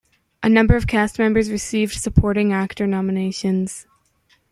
[0.41, 3.85] A number of cast members received supporting actor nominations.